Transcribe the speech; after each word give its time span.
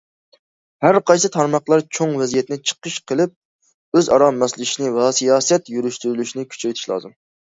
ھەر 0.85 0.97
قايسى 1.09 1.29
تارماقلار 1.35 1.83
چوڭ 1.97 2.15
ۋەزىيەتنى 2.21 2.57
چىقىش 2.71 2.95
قىلىپ، 3.11 3.99
ئۆزئارا 4.01 4.31
ماسلىشىشنى 4.39 4.91
ۋە 4.97 5.11
سىياسەت 5.19 5.71
يۈرۈشلەشتۈرۈشنى 5.75 6.49
كۈچەيتىش 6.55 6.89
لازىم. 6.95 7.15